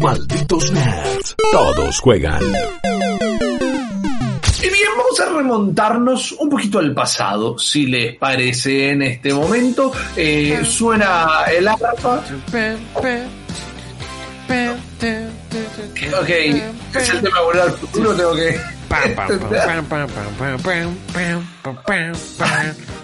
[0.00, 1.36] Malditos nerds.
[1.52, 2.42] Todos juegan.
[4.60, 9.92] Y bien, vamos a remontarnos un poquito al pasado, si les parece en este momento.
[10.16, 12.22] Eh, suena el arpa.
[16.20, 18.60] Ok, es el tema de volver al futuro, tengo que...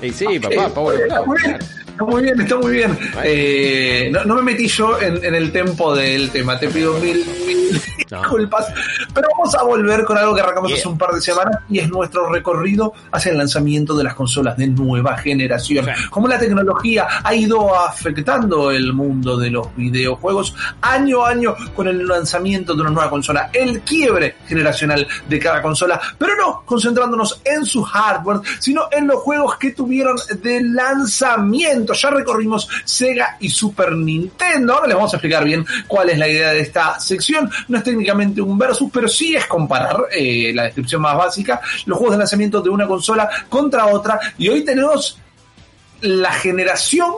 [0.02, 1.58] Y sí, papá, bien,
[1.94, 2.98] está muy bien, está muy bien.
[3.22, 7.24] Eh, no, no me metí yo en, en el tempo del tema, te pido mil,
[7.46, 7.80] mil.
[7.96, 8.72] Disculpas.
[9.12, 10.78] Pero vamos a volver con algo que arrancamos Yeah.
[10.78, 14.56] hace un par de semanas y es nuestro recorrido hacia el lanzamiento de las consolas
[14.56, 15.84] de nueva generación.
[15.84, 15.90] Sí.
[16.10, 21.88] Cómo la tecnología ha ido afectando el mundo de los videojuegos año a año con
[21.88, 27.40] el lanzamiento de una nueva consola, el quiebre generacional de cada consola, pero no concentrándonos
[27.44, 31.92] en su hardware, sino en los juegos que tuvieron de lanzamiento.
[31.92, 34.74] Ya recorrimos Sega y Super Nintendo.
[34.74, 37.50] Ahora les vamos a explicar bien cuál es la idea de esta sección.
[37.84, 42.18] Técnicamente un versus, pero sí es comparar eh, la descripción más básica, los juegos de
[42.18, 44.18] lanzamiento de una consola contra otra.
[44.38, 45.18] Y hoy tenemos
[46.00, 47.12] la generación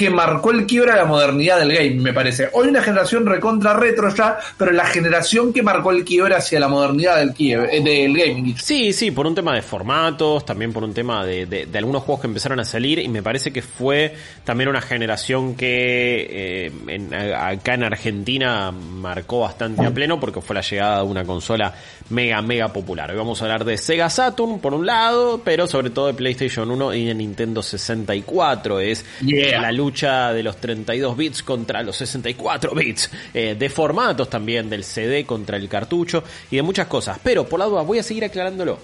[0.00, 2.48] que marcó el quiebre a la modernidad del game, me parece.
[2.54, 6.68] Hoy una generación recontra retro ya, pero la generación que marcó el quiebre hacia la
[6.68, 8.56] modernidad del, quiebre, eh, del gaming.
[8.56, 12.02] Sí, sí, por un tema de formatos, también por un tema de, de- de algunos
[12.04, 16.72] juegos que empezaron a salir y me parece que fue también una generación que eh,
[16.88, 21.74] en- acá en Argentina marcó bastante a pleno porque fue la llegada de una consola
[22.08, 23.10] mega, mega popular.
[23.10, 26.70] Hoy vamos a hablar de Sega Saturn por un lado, pero sobre todo de PlayStation
[26.70, 28.80] 1 y de Nintendo 64.
[28.80, 29.60] Es Yeah.
[29.60, 34.84] la lucha de los 32 bits contra los 64 bits, eh, de formatos también, del
[34.84, 37.18] CD contra el cartucho y de muchas cosas.
[37.22, 38.78] Pero por la duda voy a seguir aclarándolo.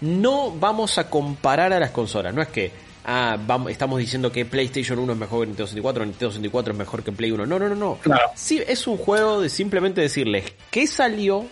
[0.00, 2.70] No vamos a comparar a las consolas, no es que
[3.06, 6.78] ah, vamos, estamos diciendo que PlayStation 1 es mejor que Nintendo 64, Nintendo 64 es
[6.78, 7.46] mejor que Play 1.
[7.46, 7.98] No, no, no, no.
[8.02, 8.30] Claro.
[8.34, 11.46] Sí, es un juego de simplemente decirles qué salió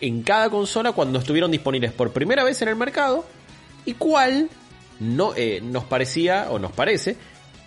[0.00, 3.24] en cada consola cuando estuvieron disponibles por primera vez en el mercado
[3.84, 4.48] y cuál
[5.00, 7.16] no, eh, nos parecía o nos parece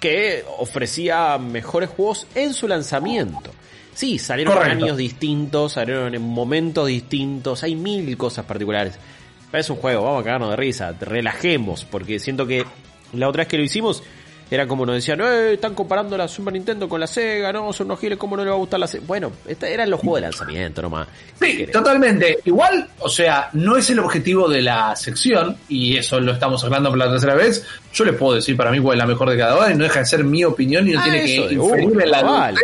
[0.02, 3.52] que ofrecía mejores juegos en su lanzamiento.
[3.94, 8.96] Sí, salieron en años distintos, salieron en momentos distintos, hay mil cosas particulares.
[9.52, 12.66] Pero es un juego, vamos a cagarnos de risa, relajemos, porque siento que
[13.14, 14.02] la otra vez que lo hicimos
[14.52, 17.88] era como nos decían, eh, están comparando la Super Nintendo con la Sega, no, son
[17.88, 19.04] unos giles, ¿cómo no le va a gustar la Sega?
[19.08, 21.08] Bueno, esta- eran los juegos de lanzamiento nomás.
[21.40, 22.40] ¿Qué Sí, totalmente.
[22.46, 26.90] Igual, o sea, no es el objetivo de la sección, y eso lo estamos hablando
[26.90, 27.66] por la tercera vez.
[27.94, 29.84] Yo les puedo decir para mí cuál es la mejor de cada una, y no
[29.86, 32.18] deja de ser mi opinión, y no Ah, tiene eso que de inferir en la
[32.18, 32.58] de vale.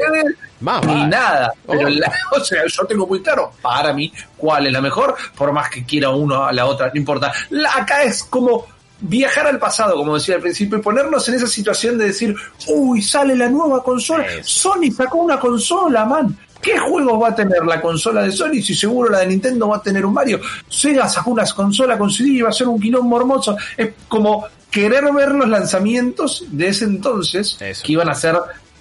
[0.59, 1.07] Más ni vale.
[1.07, 1.53] nada.
[1.67, 1.89] Pero Oh.
[1.89, 5.69] la- o sea, yo tengo muy claro para mí cuál es la mejor, por más
[5.69, 7.31] que quiera uno a la otra, no importa.
[7.51, 8.65] La- acá es como
[8.99, 12.35] viajar al pasado, como decía al principio, y ponernos en esa situación de decir,
[12.67, 14.25] uy, sale la nueva consola.
[14.43, 16.37] Sony sacó una consola, man.
[16.61, 18.61] ¿Qué juegos va a tener la consola de Sony?
[18.63, 20.41] Si seguro la de Nintendo va a tener un Mario.
[20.67, 23.55] Sega sacó una consola con CD y va a ser un quilombo hermoso.
[23.77, 27.83] Es como querer ver los lanzamientos de ese entonces, Eso.
[27.85, 28.35] que iban a ser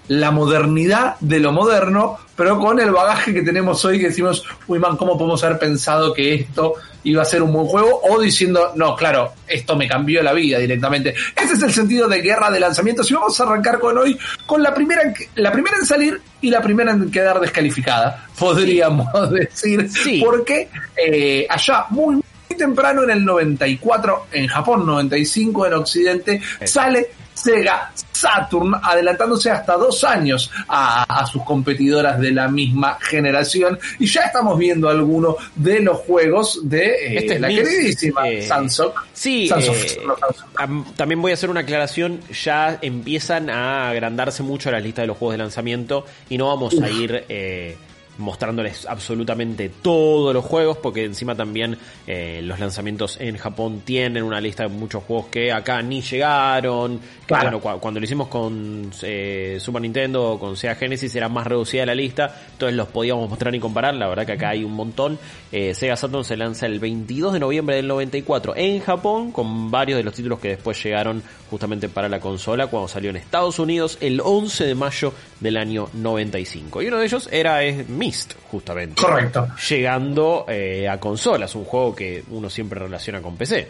[0.08, 4.78] la modernidad de lo moderno, pero con el bagaje que tenemos hoy que decimos, uy
[4.78, 6.74] man, ¿cómo podemos haber pensado que esto
[7.04, 8.00] iba a ser un buen juego?
[8.04, 11.14] O diciendo, no, claro, esto me cambió la vida directamente.
[11.34, 14.62] Ese es el sentido de guerra de lanzamientos y vamos a arrancar con hoy, con
[14.62, 15.02] la primera
[15.34, 19.90] la primera en salir y la primera en quedar descalificada, podríamos decir.
[19.90, 20.22] Sí.
[20.24, 27.08] Porque eh, allá muy muy temprano en el 94 en Japón, 95 en Occidente, sale
[27.36, 33.78] Sega Saturn, adelantándose hasta dos años a, a sus competidoras de la misma generación.
[33.98, 38.42] Y ya estamos viendo algunos de los juegos de eh, Este es la queridísima eh,
[38.42, 38.90] Samsung.
[39.12, 42.20] Sí, Samsung, eh, no, también voy a hacer una aclaración.
[42.42, 46.74] Ya empiezan a agrandarse mucho las listas de los juegos de lanzamiento y no vamos
[46.80, 47.76] a ir eh,
[48.18, 54.40] mostrándoles absolutamente todos los juegos porque encima también eh, los lanzamientos en Japón tienen una
[54.40, 57.00] lista de muchos juegos que acá ni llegaron.
[57.26, 57.60] Claro.
[57.60, 61.94] cuando lo hicimos con eh, Super Nintendo o con Sega Genesis era más reducida la
[61.94, 63.94] lista, entonces los podíamos mostrar y comparar.
[63.94, 65.18] La verdad que acá hay un montón.
[65.50, 69.98] Eh, Sega Saturn se lanza el 22 de noviembre del 94 en Japón, con varios
[69.98, 73.98] de los títulos que después llegaron justamente para la consola cuando salió en Estados Unidos
[74.00, 76.82] el 11 de mayo del año 95.
[76.82, 79.02] Y uno de ellos era es Myst, justamente.
[79.02, 79.48] Correcto.
[79.68, 83.68] Llegando eh, a consolas, un juego que uno siempre relaciona con PC.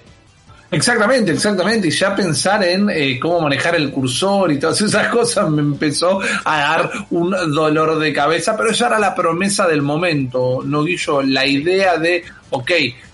[0.71, 1.89] Exactamente, exactamente.
[1.89, 6.21] Y ya pensar en eh, cómo manejar el cursor y todas esas cosas me empezó
[6.45, 11.23] a dar un dolor de cabeza, pero ya era la promesa del momento, ¿no, Guillo?
[11.23, 12.71] La idea de, ok,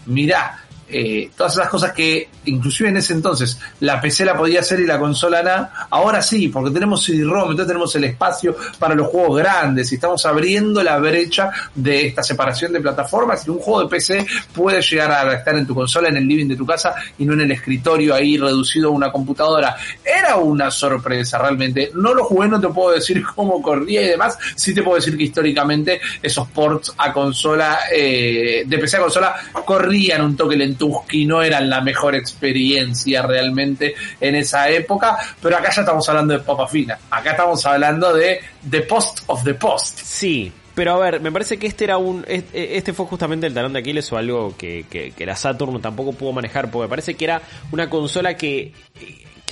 [0.06, 0.62] mirá,
[0.93, 4.87] eh, todas esas cosas que inclusive en ese entonces la PC la podía hacer y
[4.87, 9.39] la consola nada, ahora sí, porque tenemos CD-ROM, entonces tenemos el espacio para los juegos
[9.39, 13.89] grandes y estamos abriendo la brecha de esta separación de plataformas y un juego de
[13.89, 17.25] PC puede llegar a estar en tu consola, en el living de tu casa y
[17.25, 19.77] no en el escritorio ahí reducido a una computadora.
[20.05, 21.91] Era una sorpresa realmente.
[21.95, 24.38] No lo jugué, no te puedo decir cómo corría y demás.
[24.55, 29.35] Sí te puedo decir que históricamente esos ports a consola, eh, de PC a consola,
[29.65, 35.70] corrían un toque lentusqui, no eran la mejor experiencia realmente en esa época, pero acá
[35.70, 36.99] ya estamos hablando de papa fina.
[37.11, 40.00] Acá estamos hablando de The Post of the Post.
[40.02, 42.25] Sí, pero a ver, me parece que este era un.
[42.26, 46.12] Este fue justamente el talón de Aquiles o algo que, que, que la Saturn tampoco
[46.12, 48.73] pudo manejar, porque me parece que era una consola que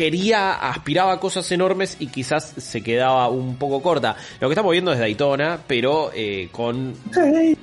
[0.01, 4.17] quería, aspiraba a cosas enormes y quizás se quedaba un poco corta.
[4.41, 6.95] Lo que estamos viendo es Daytona, pero eh, con...
[7.11, 7.59] Daytona.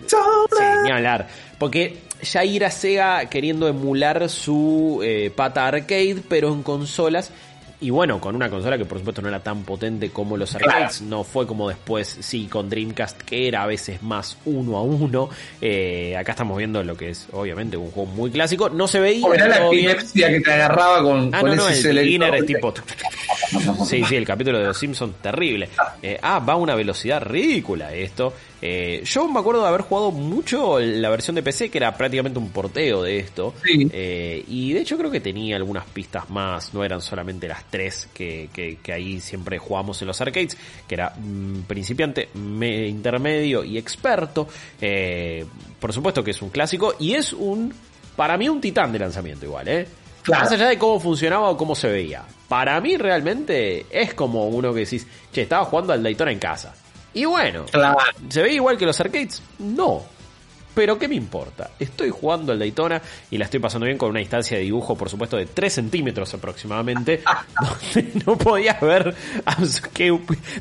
[0.51, 1.27] Sí, hablar.
[1.57, 7.31] Porque ya ir a Sega queriendo emular su eh, pata arcade, pero en consolas
[7.79, 11.01] y bueno, con una consola que por supuesto no era tan potente como los arcades,
[11.03, 15.29] no fue como después, sí, con Dreamcast, que era a veces más uno a uno.
[15.61, 18.69] Eh, acá estamos viendo lo que es, obviamente, un juego muy clásico.
[18.69, 19.27] No se veía.
[19.27, 22.33] O era la epilepsia que te agarraba con, ah, con no, no, ese el Inner
[22.35, 22.73] es tipo.
[23.85, 25.69] Sí, sí, el capítulo de Los Simpsons, terrible.
[26.01, 28.33] Eh, ah, va a una velocidad ridícula esto.
[28.61, 32.39] Eh, yo me acuerdo de haber jugado mucho la versión de PC, que era prácticamente
[32.39, 33.53] un porteo de esto.
[33.63, 33.87] Sí.
[33.91, 38.09] Eh, y de hecho creo que tenía algunas pistas más, no eran solamente las tres
[38.13, 40.57] que, que, que ahí siempre jugamos en los arcades,
[40.87, 44.47] que era mm, principiante, me, intermedio y experto.
[44.81, 45.45] Eh,
[45.79, 47.73] por supuesto que es un clásico y es un,
[48.15, 49.87] para mí un titán de lanzamiento igual, ¿eh?
[50.23, 50.43] Claro.
[50.43, 52.25] Más allá de cómo funcionaba o cómo se veía.
[52.49, 56.75] Para mí realmente es como uno que decís, che, estaba jugando al Daytona en casa.
[57.17, 57.97] Y bueno, Claro.
[58.29, 59.41] ¿se ve igual que los arcades?
[59.57, 60.03] No.
[60.77, 61.71] Pero ¿qué me importa?
[61.79, 63.01] Estoy jugando al Daytona
[63.31, 66.31] y la estoy pasando bien con una distancia de dibujo, por supuesto, de 3 centímetros
[66.35, 67.23] aproximadamente,
[67.95, 69.15] donde no podías ver...
[69.91, 70.15] Que,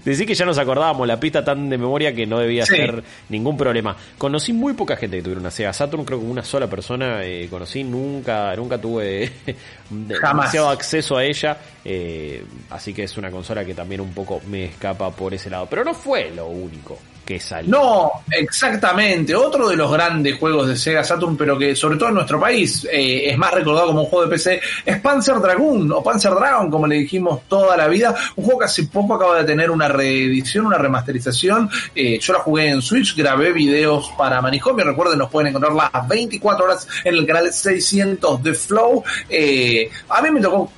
[0.07, 2.77] decir que ya nos acordábamos la pista tan de memoria que no debía Sí.
[2.77, 3.95] ser ningún problema.
[4.17, 7.47] Conocí muy poca gente que tuviera una Sega Saturn, creo que una sola persona eh,
[7.51, 9.31] conocí, nunca nunca tuve
[9.91, 14.65] demasiado acceso a ella, eh, así que es una consola que también un poco me
[14.65, 15.67] escapa por ese lado.
[15.69, 17.41] Pero no fue lo único que.
[17.67, 19.35] No, exactamente.
[19.35, 22.87] Otro de los grandes juegos de Sega Saturn, pero que sobre todo en nuestro país
[22.91, 26.71] eh, es más recordado como un juego de PC, es Panzer Dragoon o Panzer Dragon,
[26.71, 28.15] como le dijimos toda la vida.
[28.37, 31.69] Un juego que hace poco acaba de tener una reedición, una remasterización.
[31.95, 34.85] Eh, yo la jugué en Switch, grabé videos para Manicomio.
[34.85, 39.03] Recuerden, nos pueden encontrar las 24 horas en el canal 600 de Flow.
[39.29, 40.71] Eh, a mí me tocó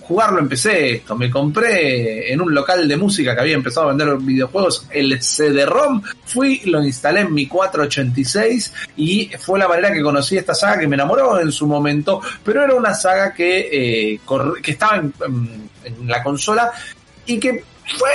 [0.00, 4.16] jugarlo empecé esto, me compré en un local de música que había empezado a vender
[4.18, 10.36] videojuegos el CD-ROM, fui, lo instalé en mi 486 y fue la manera que conocí
[10.36, 13.68] esta saga que me enamoró en su momento, pero era una saga que,
[14.14, 14.20] eh,
[14.62, 16.70] que estaba en, en- en la consola
[17.26, 17.64] y que
[17.98, 18.10] fue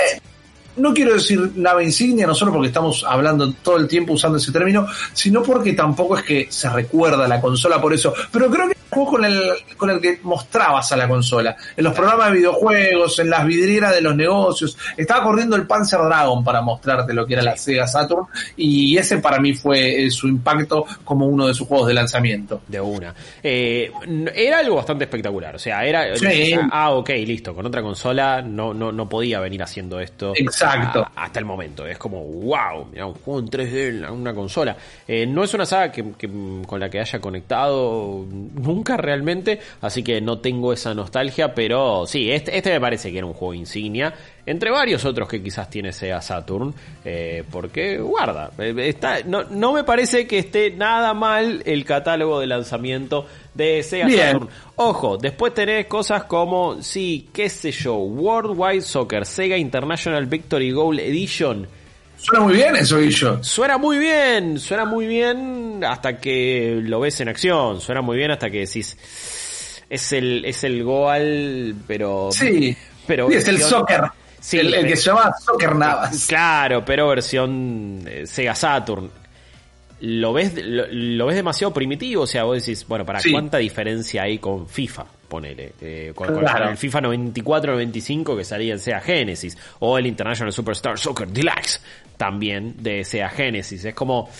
[0.78, 4.52] no quiero decir nave insignia, no solo porque estamos hablando todo el tiempo usando ese
[4.52, 8.14] término, sino porque tampoco es que se recuerda la consola por eso.
[8.30, 9.40] Pero creo que es un juego con el,
[9.76, 11.56] con el que mostrabas a la consola.
[11.76, 14.76] En los programas de videojuegos, en las vidrieras de los negocios.
[14.96, 18.26] Estaba corriendo el Panzer Dragon para mostrarte lo que era la Sega Saturn.
[18.56, 22.62] Y ese para mí fue eh, su impacto como uno de sus juegos de lanzamiento.
[22.66, 23.14] De una.
[23.42, 23.90] Eh,
[24.34, 25.56] era algo bastante espectacular.
[25.56, 26.16] O sea, era.
[26.16, 26.26] Sí.
[26.26, 27.54] o sea, ah, ok, listo.
[27.54, 30.32] Con otra consola no, no, no podía venir haciendo esto.
[30.34, 30.67] Exacto.
[30.72, 31.86] A- hasta el momento.
[31.86, 34.76] Es como, wow, mira, un juego en 3D en una consola.
[35.06, 36.04] Eh, no es una saga que,
[36.66, 39.60] con la que haya conectado nunca realmente.
[39.80, 41.54] Así que no tengo esa nostalgia.
[41.54, 44.14] Pero sí, este, este me parece que era un juego insignia.
[44.46, 46.74] Entre varios otros que quizás tiene Sega Saturn.
[47.04, 52.40] eh, porque, guarda, eh, está, no, no me parece que esté nada mal el catálogo
[52.40, 53.26] de lanzamiento
[53.58, 54.32] de Sega Bien.
[54.32, 54.48] Saturn.
[54.76, 61.00] Ojo, después tenés cosas como, sí, qué sé yo, Worldwide Soccer, Sega International Victory Goal
[61.00, 61.66] Edition.
[62.16, 63.42] Suena muy bien eso, Guillo.
[63.42, 68.30] Suena muy bien, suena muy bien hasta que lo ves en acción, suena muy bien
[68.30, 68.96] hasta que decís,
[69.90, 72.30] es el, es el Goal, pero...
[72.32, 72.76] Sí.
[73.06, 74.02] pero Sí, es el soccer.
[74.40, 76.26] Sí, el, que se llama Soccer Navas.
[76.28, 79.10] Claro, pero versión eh, Sega Saturn.
[80.00, 83.32] Lo ves, lo, lo ves demasiado primitivo, o sea, vos decís, bueno, para Sí.
[83.32, 86.60] cuánta diferencia hay con FIFA, ponele, eh, con, Claro.
[86.60, 91.80] con el FIFA 94-95 que salía en Sega Genesis, o el International Superstar Soccer Deluxe,
[92.16, 93.84] también de Sega Genesis.
[93.84, 94.30] Es como,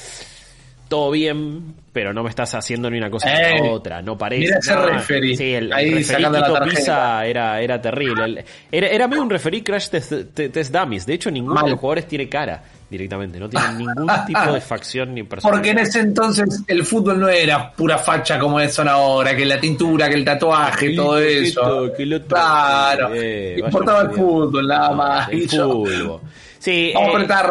[0.89, 3.29] todo bien, pero no me estás haciendo ni una cosa
[3.61, 4.41] ni otra, no parece.
[4.45, 6.77] mira ese No, referee, Sí, el, el ahí referee sacando la tarjeta.
[6.77, 8.25] Pizza era, era terrible.
[8.25, 11.05] El- Era, era medio un referee Crash Test, Test- Test Dummies.
[11.07, 11.65] De hecho, ninguno Mal.
[11.65, 13.39] de los jugadores tiene cara directamente.
[13.39, 15.59] No tienen ningún tipo de facción ni personalidad.
[15.59, 19.45] Porque en ese entonces el fútbol no era pura facha como es son ahora, que
[19.45, 21.93] la tintura, que el tatuaje, todo eso.
[21.97, 22.25] que lo.
[22.25, 25.29] Claro, Eh, importaba el fútbol nada más.
[25.29, 26.21] El fútbol.
[26.59, 27.51] Sí, Vamos a eh, apretar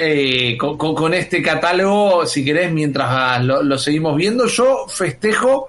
[0.00, 4.46] eh, con, con- con este catálogo, si querés, mientras ah, lo, lo seguimos viendo.
[4.46, 5.66] Yo festejo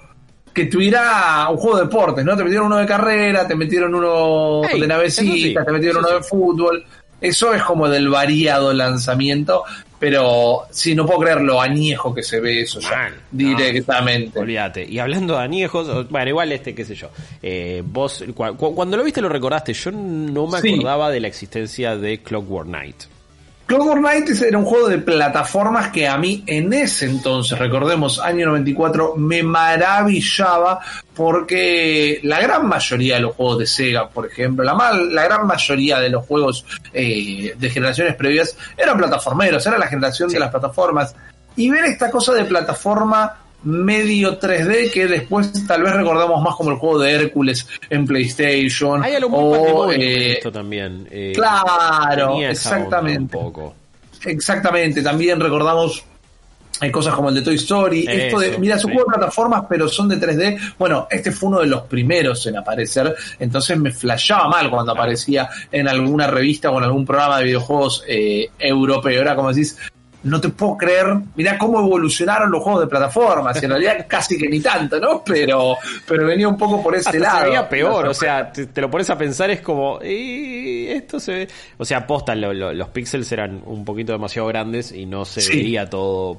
[0.53, 2.35] que tuviera un juego de deportes, ¿no?
[2.35, 6.23] Te metieron uno de carrera, te metieron uno de navecita, sí, te metieron uno de
[6.23, 6.85] fútbol.
[7.21, 9.63] Eso es como del variado lanzamiento,
[9.99, 14.39] pero sí, no puedo creer lo añejo que se ve eso ya, Mal, directamente.
[14.39, 14.83] Olvídate.
[14.83, 17.09] Y hablando de añejos, bueno, igual este, qué sé yo.
[17.43, 19.71] Eh, vos, cu- cu- cuando lo viste lo recordaste.
[19.73, 20.73] Yo no me Sí.
[20.73, 23.03] acordaba de la existencia de Clockwork Knight.
[23.71, 28.47] Clockwork Knight era un juego de plataformas que a mí en ese entonces, recordemos, año
[28.47, 30.81] 94, me maravillaba
[31.15, 35.47] porque la gran mayoría de los juegos de Sega, por ejemplo, la, mal- la gran
[35.47, 40.51] mayoría de los juegos eh, de generaciones previas eran plataformeros, era la generación de las
[40.51, 41.15] plataformas.
[41.55, 46.71] Y ver esta cosa de plataforma medio 3D que después tal vez recordamos más como
[46.71, 51.07] el juego de Hércules en PlayStation Hay algo muy o eh, esto también.
[51.11, 53.37] eh, claro, exactamente.
[53.37, 53.75] Un poco.
[54.25, 56.03] Exactamente, también recordamos
[56.81, 58.93] hay cosas como el de Toy Story, esto de, mira, su sí.
[58.95, 60.73] juego de plataformas, pero son de 3D.
[60.79, 65.47] Bueno, este fue uno de los primeros en aparecer, entonces me flashaba mal cuando aparecía
[65.71, 69.21] en alguna revista o en algún programa de videojuegos eh, europeo.
[69.21, 69.77] Era como decís,
[70.23, 74.37] no te puedo creer, mira cómo evolucionaron los juegos de plataformas, y en realidad casi
[74.37, 75.23] que ni tanto, ¿no?
[75.25, 77.39] Pero, pero venía un poco por ese Hasta lado.
[77.39, 81.19] se veía peor, o sea, te, te lo pones a pensar, es como, "Y esto
[81.19, 81.47] se ve.
[81.77, 85.41] O sea, posta, lo- lo- los píxeles eran un poquito demasiado grandes y no se
[85.41, 85.57] Sí.
[85.57, 86.37] veía todo.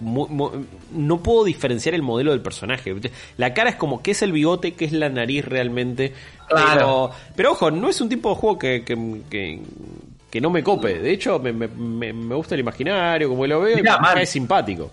[0.00, 0.50] mu- mu-
[0.92, 2.92] no puedo diferenciar el modelo del personaje.
[3.36, 4.74] La cara es como, ¿qué es el bigote?
[4.74, 6.12] ¿Qué es la nariz realmente?
[6.48, 6.72] Claro.
[6.74, 8.96] Pero, pero ojo, no es un tipo de juego que, que,
[9.30, 9.60] que-
[10.32, 10.98] que no me cope.
[10.98, 14.16] De hecho, me, me- me- gusta el imaginario, como lo veo, Mirá, y man.
[14.18, 14.90] es simpático.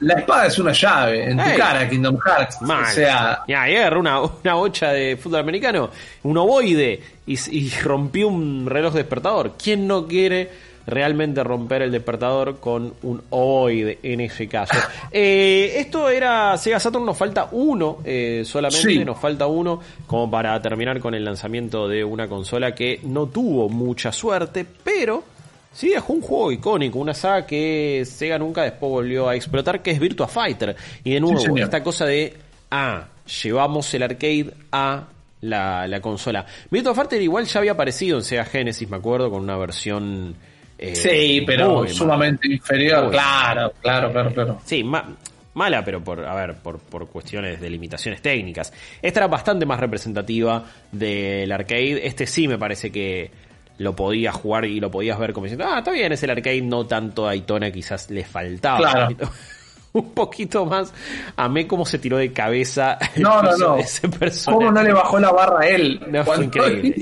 [0.00, 2.58] La espada es una llave en tu cara, Kingdom Hearts.
[2.60, 5.88] O sea, Ya, y agarró una, una bocha de fútbol americano,
[6.24, 9.54] un ovoide, y, y rompió un reloj despertador.
[9.56, 10.50] ¿Quién no quiere
[10.86, 14.74] realmente romper el despertador con un ovoide en ese caso?
[15.10, 19.04] Eh, esto era Sega Saturn, nos falta uno eh, solamente, Sí.
[19.04, 23.68] nos falta uno como para terminar con el lanzamiento de una consola que no tuvo
[23.68, 25.24] mucha suerte, pero...
[25.74, 29.92] Sí, dejó un juego icónico, una saga que Sega nunca después volvió a explotar, que
[29.92, 30.76] es Virtua Fighter.
[31.02, 32.34] Y de nuevo, esta cosa de,
[32.70, 33.06] ah,
[33.42, 35.04] llevamos el arcade a
[35.40, 36.44] la, la consola.
[36.70, 40.34] Virtua Fighter igual ya había aparecido en Sega Genesis, me acuerdo, con una versión...
[40.90, 43.04] eh, sí, pero sumamente inferior.
[43.04, 44.60] Muy claro, claro, claro, claro.
[44.64, 45.08] Sí, ma-
[45.54, 48.72] mala, pero por, a ver, por, por cuestiones de limitaciones técnicas.
[49.00, 52.06] Esta era bastante más representativa del arcade.
[52.06, 53.30] Este sí me parece que
[53.78, 56.62] lo podías jugar y lo podías ver como diciendo, ah, está bien, es el arcade,
[56.62, 59.16] no tanto Daytona, quizás le faltaba Claro.
[60.00, 60.92] un, poquito, más.
[61.36, 63.76] Amé cómo se tiró de cabeza No, no, no.
[63.76, 64.58] ese personaje.
[64.58, 66.00] ¿Cómo no le bajó la barra a él?
[66.08, 66.94] No, fue increíble?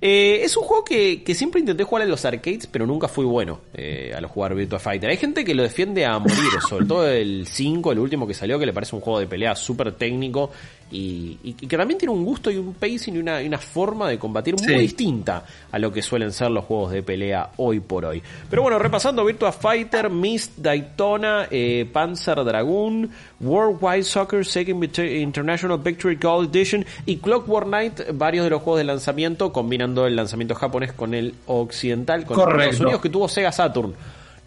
[0.00, 3.24] Eh, es un juego que, que siempre intenté jugar en los arcades, pero nunca fui
[3.24, 5.10] bueno eh, al jugar Virtua Fighter.
[5.10, 6.36] Hay gente que lo defiende a morir,
[6.68, 9.54] sobre todo el 5, el último que salió, que le parece un juego de pelea
[9.54, 10.50] súper técnico
[10.92, 14.08] y, y que también tiene un gusto y un pacing y una, y una forma
[14.08, 14.74] de combatir muy Sí.
[14.74, 18.22] distinta a lo que suelen ser los juegos de pelea hoy por hoy.
[18.50, 26.16] Pero bueno, repasando Virtua Fighter, Mist, Daytona, eh, Panzer Dragoon, Worldwide Soccer Second International Victory
[26.16, 30.92] Gold Edition y Clockwork Knight, varios de los juegos de lanzamiento, combinando el lanzamiento japonés
[30.92, 32.72] con el occidental, con Correcto.
[32.72, 33.94] los Unidos que tuvo Sega Saturn.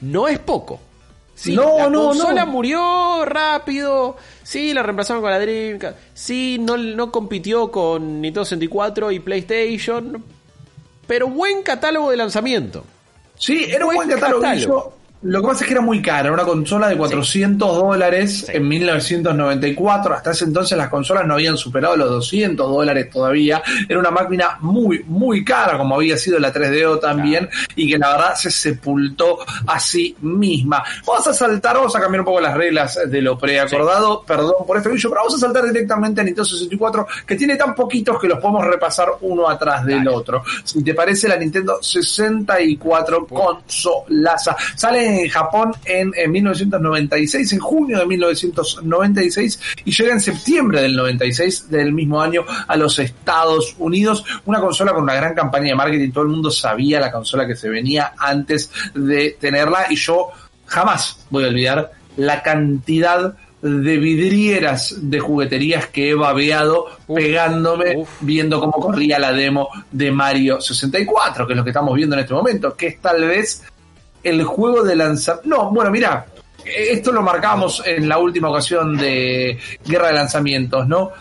[0.02, 0.80] No es poco.
[1.36, 2.52] Sí, No, la no, consola no.
[2.52, 4.16] murió rápido.
[4.42, 5.98] Sí, la reemplazaron con la Dreamcast.
[6.14, 10.24] Sí, no, no compitió con Nintendo 64 y PlayStation.
[11.08, 12.84] Pero buen catálogo de lanzamiento.
[13.38, 14.42] Sí, era un Buen buen catálogo.
[14.42, 14.94] catálogo.
[15.26, 18.52] Lo que pasa es que era muy cara, era una consola de 400 dólares Sí.
[18.54, 20.14] en 1994.
[20.14, 23.62] Hasta ese entonces las consolas no habían superado los 200 dólares todavía.
[23.90, 28.10] Era una máquina muy, muy cara, como había sido la 3DO también, y que la
[28.12, 30.84] verdad se sepultó a sí misma.
[31.08, 34.24] Vamos a saltar, vamos a cambiar un poco las reglas de lo preacordado.
[34.26, 37.74] Perdón por este vídeo, pero vamos a saltar directamente a Nintendo 64, que tiene tan
[37.74, 40.16] poquitos que los podemos repasar uno atrás del Dale.
[40.16, 40.44] otro.
[40.64, 44.56] Si te parece, la Nintendo 64 consolaza.
[44.76, 50.96] Sale en Japón en, en 1996, en junio de 1996, y llega en septiembre del
[50.96, 54.24] 96 del mismo año a los Estados Unidos.
[54.46, 57.56] Una consola con una gran campaña de marketing, todo el mundo sabía la consola que
[57.56, 60.30] se venía antes de tenerla, y yo
[60.66, 68.60] jamás voy a olvidar la cantidad de vidrieras de jugueterías que he babeado pegándome viendo
[68.60, 72.34] cómo corría la demo de Mario 64, que es lo que estamos viendo en este
[72.34, 73.64] momento, que es tal vez
[74.26, 75.48] el juego de lanzamiento.
[75.48, 76.26] No, bueno, mira,
[76.66, 81.12] esto lo marcamos en la última ocasión de Guerra de Lanzamientos, ¿no?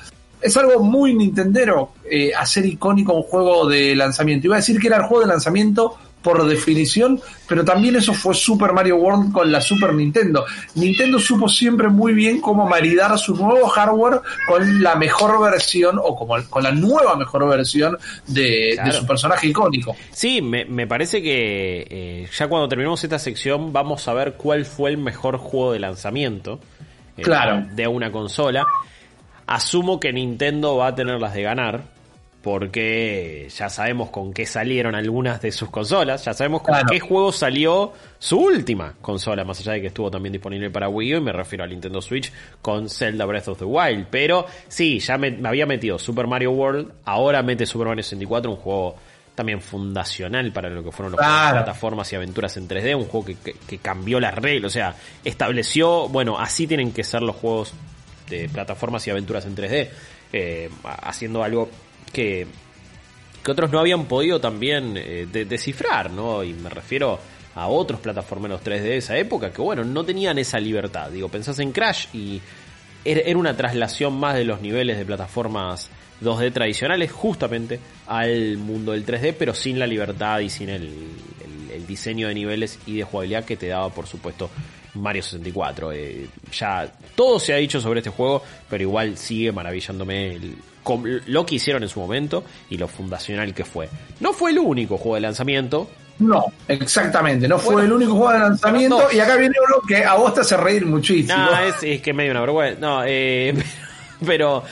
[0.41, 4.47] Es algo muy nintendero eh, hacer icónico un juego de lanzamiento.
[4.47, 8.35] Iba a decir que era el juego de lanzamiento por definición, pero también eso fue
[8.35, 10.47] Super Mario World con la Super Nintendo.
[10.75, 16.17] Nintendo supo siempre muy bien cómo maridar su nuevo hardware con la mejor versión o
[16.17, 19.95] como con la nueva mejor versión de, su personaje icónico.
[20.11, 24.91] Sí, me, parece que eh, ya cuando terminemos esta sección vamos a ver cuál fue
[24.91, 26.59] el mejor juego de lanzamiento
[27.19, 27.67] eh, claro.
[27.73, 28.67] de una consola.
[29.47, 31.94] Asumo que Nintendo va a tener las de ganar
[32.45, 37.33] porque ya sabemos con qué salieron algunas de sus consolas, ya sabemos con qué juego
[37.33, 41.21] salió su última consola, más allá de que estuvo también disponible para Wii U, y
[41.23, 44.09] me refiero a Nintendo Switch con Zelda Breath of the Wild.
[44.11, 48.59] Pero sí, ya me, había metido Super Mario World, ahora mete Super Mario 64, un
[48.59, 48.97] juego
[49.35, 53.79] también fundacional para lo que fueron los plataformas y aventuras en 3D, un juego que,
[53.79, 57.73] cambió las reglas, o sea, estableció, bueno, así tienen que ser los juegos
[58.29, 59.89] de plataformas y aventuras en 3D,
[60.35, 61.71] eh, haciendo algo
[62.13, 62.47] que,
[63.43, 66.43] que otros no habían podido también eh, descifrar, ¿no?
[66.43, 67.19] Y me refiero
[67.55, 71.11] a otros plataformeros 3D de esa época que, bueno, no tenían esa libertad.
[71.11, 72.41] Digo, pensás en Crash y
[73.05, 75.91] era una traslación más de los niveles de plataformas
[76.23, 80.91] 2D tradicionales justamente al mundo del 3D, pero sin la libertad y sin el,
[81.73, 84.49] el, diseño de niveles y de jugabilidad que te daba, por supuesto,
[84.95, 85.93] Mario 64.
[85.93, 90.57] Eh, ya todo se ha dicho sobre este juego, pero igual sigue maravillándome el,
[91.27, 93.89] lo que hicieron en su momento y lo fundacional que fue.
[94.21, 95.89] No fue el único juego de lanzamiento.
[96.19, 100.15] No, exactamente, no fue el único juego de lanzamiento y acá viene uno que a
[100.15, 101.37] vos te hace reír muchísimo.
[101.37, 102.81] No, es, es que medio una vergüenza.
[102.81, 103.53] No, eh,
[104.25, 104.65] pero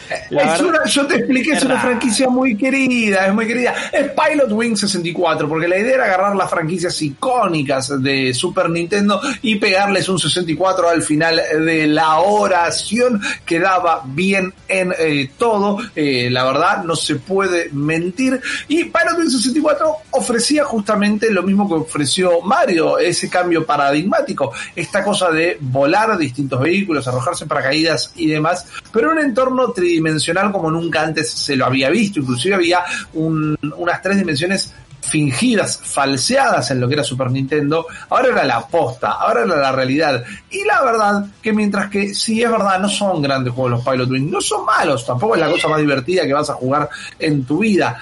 [0.87, 3.75] yo te expliqué, es, una franquicia muy querida, es muy querida.
[3.93, 9.21] Es Pilot Wing 64, porque la idea era agarrar las franquicias icónicas de Super Nintendo
[9.43, 16.29] y pegarles un 64 al final de la oración, quedaba bien en eh, todo, eh,
[16.31, 18.41] la verdad no se puede mentir.
[18.69, 25.03] Y Pilot Wing 64 ofrecía justamente lo mismo que ofreció Mario, ese cambio paradigmático, esta
[25.03, 31.03] cosa de volar distintos vehículos, arrojarse paracaídas y demás, pero en entorno tridimensional como nunca
[31.03, 32.21] antes se lo había visto.
[32.21, 38.45] Inclusive había unas tres dimensiones fingidas, falseadas en lo que era Super Nintendo, ahora era
[38.45, 40.25] la posta, ahora era la realidad.
[40.51, 44.11] Y la verdad que mientras que sí es verdad, no son grandes juegos los Pilot
[44.11, 47.45] Wing, no son malos, tampoco es la cosa más divertida que vas a jugar en
[47.45, 48.01] tu vida.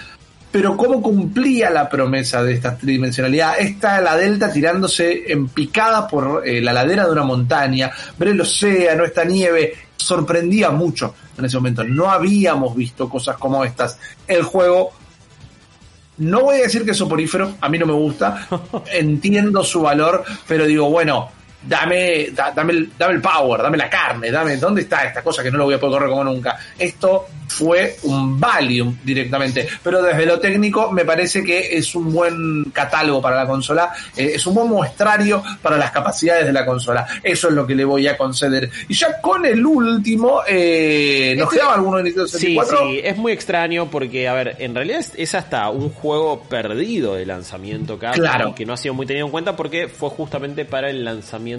[0.52, 6.42] Pero cómo cumplía la promesa de esta tridimensionalidad, esta la Delta tirándose en picada por
[6.44, 11.56] eh, la ladera de una montaña, ver el océano, esta nieve, sorprendía mucho en ese
[11.56, 11.84] momento.
[11.84, 13.98] No habíamos visto cosas como estas.
[14.26, 14.90] El juego,
[16.18, 18.46] no voy a decir que es soporífero, a mí no me gusta,
[18.92, 21.30] entiendo su valor, pero digo, bueno,
[21.62, 25.50] dame, dame, el, dame el power, dame la carne, dame, ¿dónde está esta cosa que
[25.50, 26.58] no lo voy a poder correr como nunca?
[26.78, 32.70] Esto fue un Valium directamente, pero desde lo técnico me parece que es un buen
[32.72, 37.06] catálogo para la consola, eh, es un buen muestrario para las capacidades de la consola,
[37.22, 38.70] eso es lo que le voy a conceder.
[38.88, 42.78] Y ya con el último, eh, ¿nos este quedaba alguno de Nintendo 64?
[42.78, 47.14] Sí, sí, es muy extraño porque, a ver, en realidad es, hasta un juego perdido
[47.14, 48.54] de lanzamiento acá, claro.
[48.54, 51.49] que no ha sido muy tenido en cuenta porque fue justamente para el lanzamiento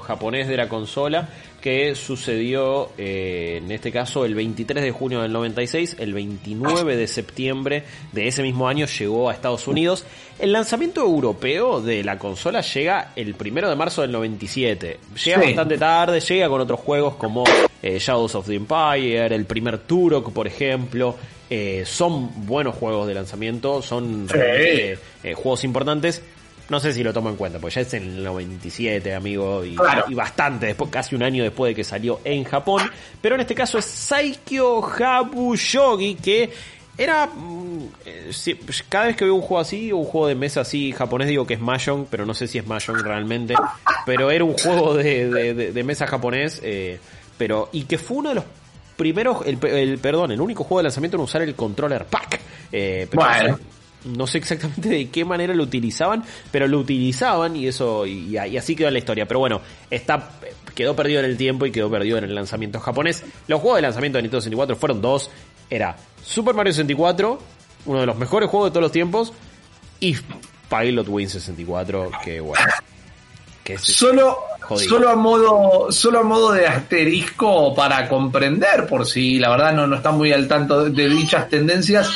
[0.00, 1.28] japonés de la consola
[1.60, 7.06] que sucedió eh, en este caso el 23 de junio del 96, el 29 de
[7.06, 10.04] septiembre de ese mismo año llegó a Estados Unidos.
[10.38, 14.98] El lanzamiento europeo de la consola llega el 1 de marzo del 97.
[15.24, 17.44] Llega bastante tarde, llega con otros juegos como
[17.80, 21.16] eh, Shadows of the Empire, el primer Turok, por ejemplo.
[21.48, 26.22] Eh, son buenos juegos de lanzamiento, son juegos importantes
[26.68, 29.76] no sé si lo tomo en cuenta, porque ya es en el 97, amigo, y,
[30.14, 32.82] bastante, después, casi un año después de que salió en Japón.
[33.20, 36.50] Pero en este caso es Saikyo Habushogi, que
[36.96, 37.26] era.
[37.26, 38.30] Mm, eh,
[38.88, 41.54] cada vez que veo un juego así, un juego de mesa así japonés, digo que
[41.54, 43.54] es Mahjong, pero no sé si es Mahjong realmente.
[44.06, 46.98] Pero era un juego de, mesa japonés, eh,
[47.36, 47.68] pero.
[47.72, 48.44] Y que fue uno de los
[48.96, 49.44] primeros.
[49.46, 52.40] El, perdón, el único juego de lanzamiento en usar el controller pack.
[52.70, 53.72] Eh, bueno no sé
[54.34, 58.98] exactamente de qué manera lo utilizaban, pero lo utilizaban y eso y, así quedó la
[58.98, 59.26] historia.
[59.26, 59.60] Pero bueno,
[59.90, 60.30] está
[60.74, 63.24] quedó perdido en el tiempo y quedó perdido en el lanzamiento japonés.
[63.46, 65.30] Los juegos de lanzamiento de Nintendo 64 fueron dos.
[65.70, 67.38] Era Super Mario 64,
[67.86, 69.32] uno de los mejores juegos de todos los tiempos,
[70.00, 70.16] y
[70.68, 72.64] Pilot Wing 64, que bueno.
[73.64, 74.88] Que Solo jodido.
[74.88, 79.86] Solo a modo, solo a modo de asterisco para comprender, por si la verdad no,
[79.86, 82.10] no está muy al tanto de dichas tendencias.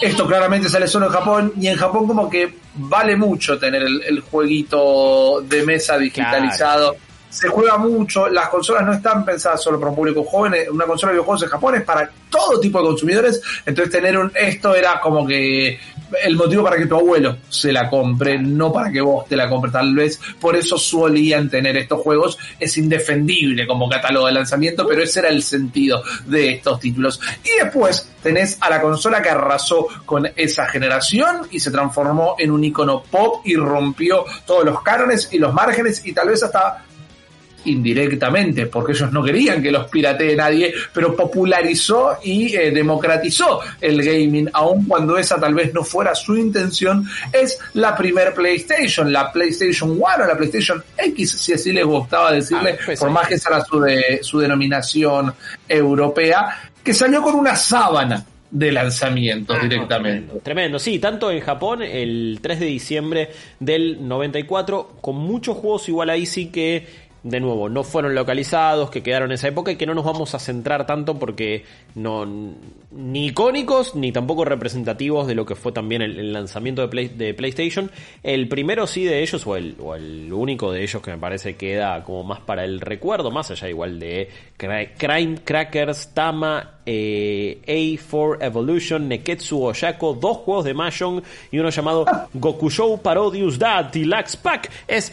[0.00, 4.02] Esto claramente sale solo en Japón y en Japón como que vale mucho tener el,
[4.02, 6.96] el jueguito de mesa digitalizado.
[7.28, 10.84] Se juega mucho, las consolas no están pensadas solo para un público joven, eh, una
[10.84, 14.74] consola de videojuegos en Japón es para todo tipo de consumidores, entonces tener un, esto
[14.74, 15.78] era como que
[16.24, 19.48] el motivo para que tu abuelo se la compre, no para que vos te la
[19.48, 24.86] compres, tal vez por eso solían tener estos juegos, es indefendible como catálogo de lanzamiento,
[24.86, 27.20] pero ese era el sentido de estos títulos.
[27.44, 32.50] Y después tenés a la consola que arrasó con esa generación y se transformó en
[32.50, 36.84] un icono pop y rompió todos los cánones y los márgenes y tal vez hasta
[37.64, 44.02] indirectamente, porque ellos no querían que los piratee nadie, pero popularizó y eh, democratizó el
[44.02, 49.30] gaming, aun cuando esa tal vez no fuera su intención, es la primer PlayStation, la
[49.32, 53.14] PlayStation 1 o la PlayStation X, si así les gustaba decirle, Ah, pues por sí.
[53.14, 55.32] más que esa era su, de, su denominación
[55.68, 56.46] europea,
[56.82, 60.26] que salió con una sábana de lanzamientos Ah, directamente.
[60.26, 65.88] Tremendo, tremendo, sí, tanto en Japón el 3 de diciembre del 94, con muchos juegos
[65.88, 66.86] igual ahí sí que,
[67.22, 70.34] de nuevo, no fueron localizados, que quedaron en esa época y que no nos vamos
[70.34, 72.26] a centrar tanto porque no
[72.90, 77.32] ni icónicos ni tampoco representativos de lo que fue también el, lanzamiento de, Play- de
[77.34, 77.90] PlayStation.
[78.22, 81.56] El primero sí de ellos, o el, o el único de ellos que me parece
[81.56, 88.38] queda como más para el recuerdo, más allá igual de Crime Crackers, Tama, eh, A4
[88.40, 94.70] Evolution, Neketsu Oyako, dos juegos de Mahjong y uno llamado Gokusho Parodius Da Deluxe Pack
[94.88, 95.12] es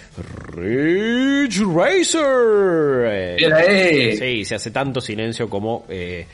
[0.54, 3.06] Ridge Racer.
[3.12, 4.16] Eh.
[4.18, 6.26] Sí, se hace tanto silencio como eh,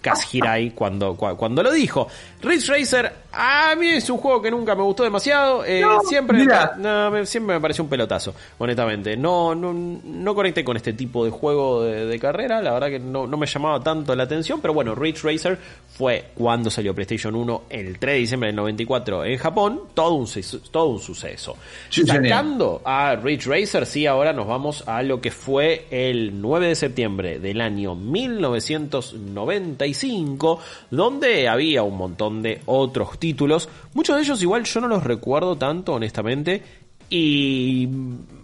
[0.00, 2.08] Kaz Hirai cuando, cua- cuando lo dijo.
[2.42, 5.64] Ridge Racer, a mí es un juego que nunca me gustó demasiado.
[5.64, 6.44] eh, No, siempre,
[6.78, 9.16] no, me- siempre me pareció un pelotazo, honestamente.
[9.16, 12.98] No, no, no conecté con este tipo de juego de, de carrera, la verdad que
[12.98, 15.58] no, no me llamaba tanto la atención, pero bueno, Ridge Racer
[15.96, 20.26] fue cuando salió PlayStation 1 el 3 de diciembre del 94 en Japón, todo un,
[20.70, 21.56] todo un suceso.
[21.90, 22.04] Sí.
[22.06, 26.74] Sacando a Ridge Racer, sí, ahora nos vamos a lo que fue el 9 de
[26.74, 30.58] septiembre del año 1995,
[30.90, 33.70] donde había un montón de otros títulos.
[33.94, 36.62] Muchos de ellos igual yo no los recuerdo tanto, honestamente.
[37.08, 37.88] Y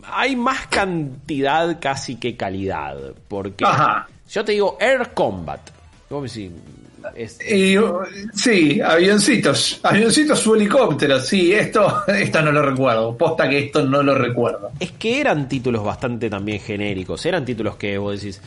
[0.05, 2.97] hay más cantidad casi que calidad.
[3.29, 4.09] Porque Ajá.
[4.31, 5.61] yo te digo Air Combat.
[6.09, 7.99] ¿Cómo Y, uh,
[8.33, 14.03] sí, avioncitos, avioncitos su helicóptero, sí, esto, esto no lo recuerdo, posta que esto no
[14.03, 14.71] lo recuerdo.
[14.81, 18.41] Es que eran títulos bastante también genéricos, eran títulos que vos decís,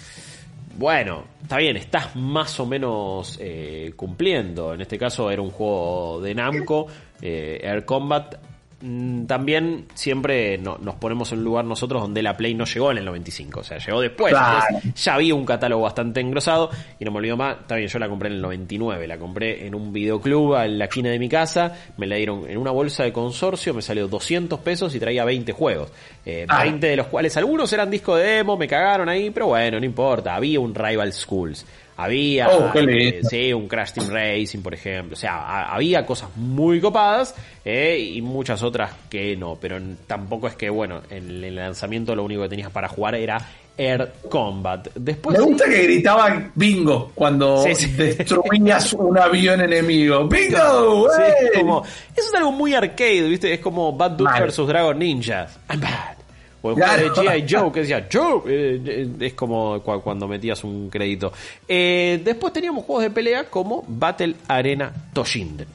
[0.76, 4.74] bueno, está bien, estás más o menos eh, cumpliendo.
[4.74, 6.88] En este caso era un juego de Namco,
[7.22, 8.36] eh, Air Combat.
[8.86, 12.92] Mm, También siempre no- nos ponemos en un lugar nosotros donde la Play no llegó
[12.92, 14.34] en el 95, o sea, llegó después.
[14.34, 14.66] Claro.
[14.76, 16.70] Entonces, ya había un catálogo bastante engrosado
[17.00, 19.74] y no me olvido más, bien, yo la compré en el 99, la compré en
[19.74, 23.14] un videoclub en la esquina de mi casa, me la dieron en una bolsa de
[23.14, 25.90] consorcio, me salió 200 pesos y traía 20 juegos,
[26.26, 26.64] eh, Ah.
[26.64, 29.86] 20 de los cuales algunos eran disco de demo, me cagaron ahí, pero bueno, no
[29.86, 31.66] importa, había un Rival Schools.
[31.98, 35.14] Había Oh, eh, sí, un Crash Team Racing, por ejemplo.
[35.14, 39.58] O sea, ha- había cosas muy copadas eh, y muchas otras que no.
[39.62, 39.78] Pero
[40.08, 43.38] tampoco es que, bueno, en el lanzamiento lo único que tenías para jugar era
[43.78, 44.88] Air Combat.
[44.96, 45.38] Después.
[45.38, 50.28] Me gusta que gritaban bingo cuando Sí, destruías un avión enemigo.
[50.28, 51.08] ¡Bingo!
[51.12, 53.54] Eso es algo muy arcade, ¿viste?
[53.54, 55.58] Es como Bad Dude versus Dragon Ninjas.
[55.70, 56.23] I'm bad.
[56.64, 57.46] O el juego de G.I.
[57.48, 58.42] Joe que decía Joe.
[58.48, 61.32] eh, es como cua- cuando metías un crédito.
[61.68, 65.68] Eh, después teníamos juegos de pelea como Battle Arena Toshinden.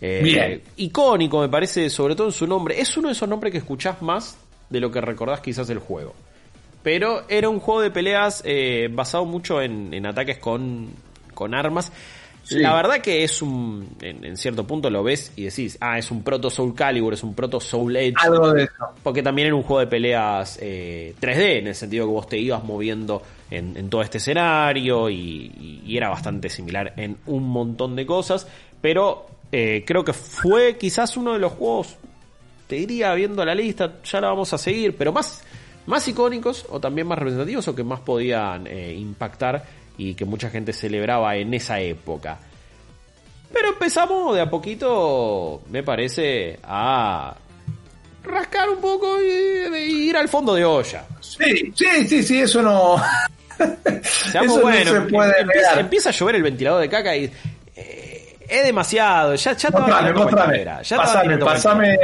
[0.00, 0.62] Eh, Bien.
[0.78, 2.80] Icónico, me parece, sobre todo en su nombre.
[2.80, 4.36] Es uno de esos nombres que escuchás más
[4.68, 6.14] de lo que recordás quizás el juego.
[6.82, 10.88] Pero era un juego de peleas eh, basado mucho en, en ataques con,
[11.34, 11.92] con armas.
[12.42, 12.58] Sí.
[12.58, 13.96] La verdad que es un.
[14.00, 17.22] En, en cierto punto lo ves y decís, ah, es un proto Soul Calibur, es
[17.22, 18.14] un proto Soul Edge.
[18.20, 18.84] Algo de eso.
[19.02, 22.38] Porque también era un juego de peleas eh, 3D, en el sentido que vos te
[22.38, 27.94] ibas moviendo en, en todo este escenario y, y era bastante similar en un montón
[27.94, 28.46] de cosas.
[28.80, 31.96] Pero eh, creo que fue quizás uno de los juegos,
[32.66, 35.44] te diría viendo la lista, ya la vamos a seguir, pero más,
[35.86, 39.62] más icónicos o también más representativos o que más podían eh, impactar
[39.98, 42.38] y que mucha gente celebraba en esa época.
[43.52, 47.36] Pero empezamos de a poquito, me parece, a
[48.24, 51.04] rascar un poco y, y ir al fondo de olla.
[51.20, 52.96] Sí, sí, sí, sí, eso no.
[54.02, 57.16] Seamos eso buenos, no se puede em- empieza, empieza a llover el ventilador de caca
[57.16, 57.30] y
[57.76, 58.01] eh,
[58.52, 60.64] Es demasiado, ya, ya Mostrame, mostrame.
[60.84, 61.98] ya Pasame, pasame,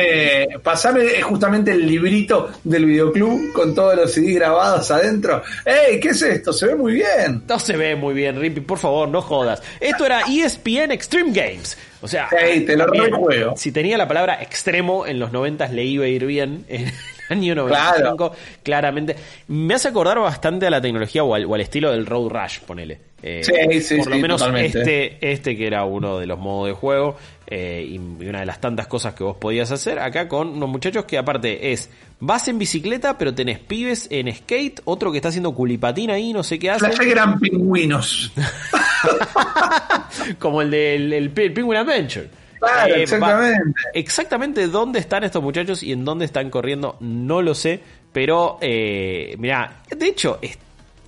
[0.62, 5.42] pasame eh, justamente el librito del videoclub con todos los CD grabados adentro.
[5.64, 6.00] ¡Ey!
[6.00, 6.52] ¿Qué es esto?
[6.54, 7.42] Se ve muy bien.
[7.46, 9.62] No se ve muy bien, Rippy, por favor, no jodas.
[9.78, 11.76] Esto era ESPN Extreme Games.
[12.00, 13.54] O sea, te lo también, rejuego.
[13.56, 16.64] si tenía la palabra extremo en los 90 le iba a ir bien.
[16.68, 16.90] En
[17.30, 19.16] el año 95, claramente.
[19.48, 22.60] Me hace acordar bastante a la tecnología o al, o al estilo del Road Rush,
[22.60, 22.98] ponele.
[23.22, 24.78] Eh, Sí, sí, por lo sí, menos totalmente.
[24.78, 27.16] este, este que era uno de los modos de juego
[27.48, 30.68] eh, y, y una de las tantas cosas que vos podías hacer acá con unos
[30.68, 35.30] muchachos que aparte es vas en bicicleta pero tenés pibes en skate, otro que está
[35.30, 36.88] haciendo culipatín ahí, no sé qué hace.
[36.90, 38.30] Que eran pingüinos.
[40.38, 42.28] como el del el, Pi- Penguin Adventure.
[42.58, 43.58] Claro, Eh, exactamente.
[43.70, 47.80] va- exactamente dónde están estos muchachos y en dónde están corriendo, no lo sé.
[48.12, 50.38] Pero, eh, mirá, de hecho,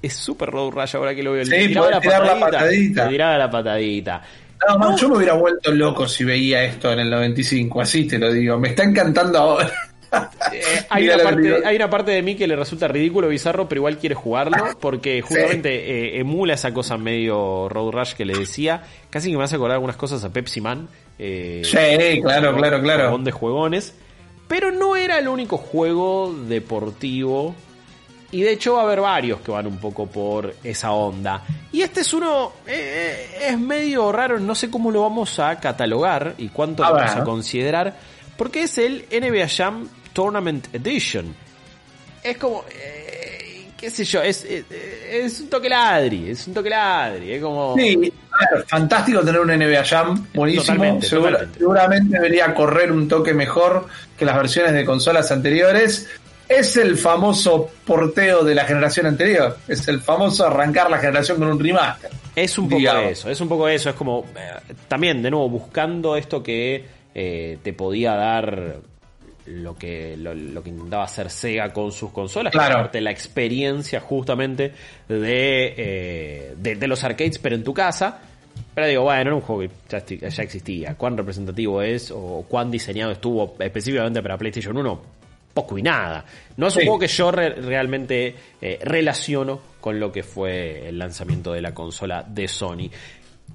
[0.02, 1.44] es súper Road Rush ahora que lo veo.
[1.44, 3.04] Sí, Le tiraba la patadita.
[3.04, 4.22] Le tiraba la patadita.
[4.68, 8.18] No, man, yo me hubiera vuelto loco si veía esto en el 95, así te
[8.18, 8.58] lo digo.
[8.58, 9.72] Me está encantando ahora.
[10.52, 10.60] Eh,
[10.90, 13.96] hay, una parte, hay una parte de mí que le resulta ridículo, bizarro, pero igual
[13.96, 15.70] quiere jugarlo porque justamente
[16.16, 18.82] eh, emula esa cosa medio Road Rush que le decía.
[19.08, 20.88] Casi que me hace acordar algunas cosas a Pepsi Man.
[21.22, 23.02] Eh, Sí, claro, claro, claro.
[23.04, 23.94] Juegón de juegones.
[24.48, 27.54] Pero no era el único juego deportivo.
[28.32, 31.44] Y de hecho va a haber varios que van un poco por esa onda.
[31.72, 36.34] Y este es uno, eh, es medio raro, no sé cómo lo vamos a catalogar
[36.38, 37.96] y cuánto lo vamos a considerar.
[38.36, 41.34] Porque es el NBA Jam Tournament Edition.
[42.22, 43.09] Es como, eh,
[43.80, 44.64] qué sé yo, es, es,
[45.10, 47.32] es un toque ladri, es un toque ladri.
[47.32, 47.74] Es como...
[47.78, 50.64] Sí, claro, fantástico tener un NBA Jam, buenísimo.
[50.64, 51.58] Totalmente, Segura- totalmente.
[51.58, 53.86] Seguramente debería correr un toque mejor
[54.18, 56.08] que las versiones de consolas anteriores.
[56.48, 59.56] Es el famoso porteo de la generación anterior.
[59.68, 62.10] Es el famoso arrancar la generación con un remaster.
[62.34, 63.10] Es un poco digamos.
[63.12, 67.58] eso, es un poco eso, es como eh, también de nuevo buscando esto que eh,
[67.62, 68.76] te podía dar
[69.50, 72.76] lo que lo, lo que intentaba hacer Sega con sus consolas, Claro.
[72.76, 74.72] darte la experiencia justamente
[75.08, 78.20] de, eh, de, de los arcades pero en tu casa.
[78.74, 79.70] Pero digo, bueno, era un juego que
[80.28, 80.94] ya, existía.
[80.94, 85.02] ¿Cuán representativo es o cuán diseñado estuvo específicamente para PlayStation 1?
[85.54, 86.24] Poco y nada.
[86.56, 86.86] No es un Sí.
[86.86, 91.74] juego que yo re- realmente eh, relaciono con lo que fue el lanzamiento de la
[91.74, 92.88] consola de Sony.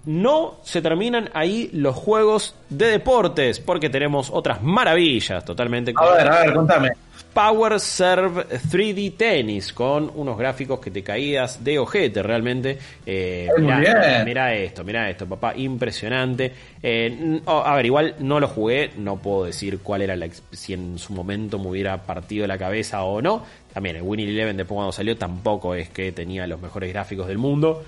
[0.06, 5.94] No se terminan ahí los juegos de deportes, porque tenemos otras maravillas totalmente.
[5.96, 6.92] A ver, a ver, contame.
[7.36, 12.78] Power Serve 3D Tennis con unos gráficos que te caías de ojete realmente.
[13.06, 14.26] Eh, mirá, bien.
[14.26, 16.54] mirá esto, mirá esto, papá, impresionante.
[16.82, 20.74] Eh, oh, a ver, igual no lo jugué, no puedo decir cuál era la si
[20.74, 23.44] en su momento me hubiera partido la cabeza o no.
[23.74, 27.38] También el Winnie Eleven después cuando salió tampoco es que tenía los mejores gráficos del
[27.38, 27.84] mundo.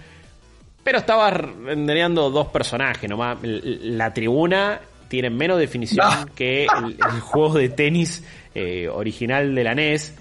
[0.87, 3.39] Pero estaba rendereando dos personajes nomás.
[3.43, 8.23] La tribuna tiene menos definición que el, el juego de tenis
[8.55, 10.15] eh, original de la NES.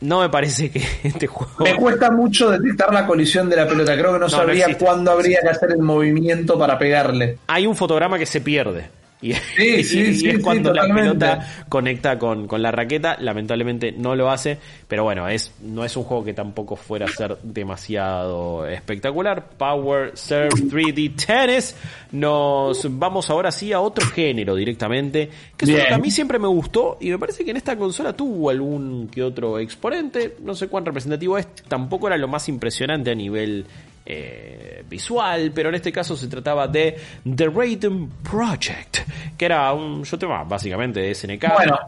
[0.00, 1.62] No me parece que este juego...
[1.62, 3.92] Me cuesta mucho detectar la colisión de la pelota.
[3.98, 7.36] Creo que no, no sabría cuándo habría que hacer el movimiento para pegarle.
[7.46, 8.88] Hay un fotograma que se pierde.
[9.22, 9.40] Y, Sí,
[9.80, 13.16] y- sí, y sí, es cuando la pelota conecta con, con la raqueta.
[13.20, 14.58] Lamentablemente no lo hace.
[14.88, 19.50] Pero bueno, es, no es un juego que tampoco fuera a ser demasiado espectacular.
[19.58, 21.76] Power Serve 3D Tennis.
[22.12, 25.28] Nos vamos ahora sí a otro género directamente.
[25.56, 26.96] Que es uno que a mí siempre me gustó.
[27.00, 30.36] Y me parece que en esta consola tuvo algún que otro exponente.
[30.42, 31.46] No sé cuán representativo es.
[31.68, 33.66] Tampoco era lo más impresionante a nivel
[34.04, 36.96] eh, visual, pero en este caso se trataba de
[37.36, 38.98] The Raiden Project,
[39.36, 41.52] que era un shoot 'em up, básicamente de SNK.
[41.54, 41.78] Bueno,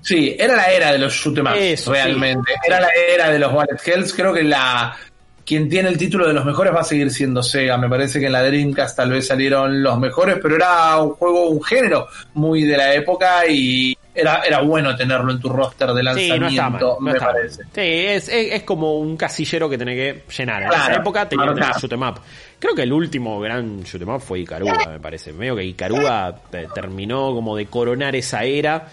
[0.00, 2.52] sí, era la era de los shoot 'em ups, Eso, realmente.
[2.66, 4.12] Era la era de los Bullet Hells.
[4.12, 4.96] Creo que la
[5.44, 7.76] quien tiene el título de los mejores va a seguir siendo Sega.
[7.76, 11.48] Me parece que en la Dreamcast tal vez salieron los mejores, pero era un juego,
[11.48, 16.00] un género muy de la época y era, era bueno tenerlo en tu roster de
[16.00, 16.80] Sí, lanzamiento, no está mal.
[16.80, 17.62] no me parece.
[17.64, 20.62] Sí, es, es, es como un casillero que tenés que llenar.
[20.62, 22.20] En Claro, esa época tenía que tener shoot 'em up.
[22.58, 25.32] Creo que el último gran shoot 'em up fue Ikaruga, me parece.
[25.32, 28.86] Medio que Ikaruga eh, terminó como de coronar esa era.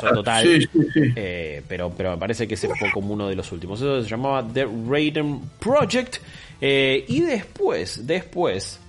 [0.00, 0.42] Ser, total.
[0.44, 1.00] sí, sí, sí.
[1.14, 3.80] Eh, pero, pero me parece que ese fue como uno de los últimos.
[3.80, 6.16] Eso se llamaba The Raiden Project.
[6.60, 8.80] Eh, y después, después.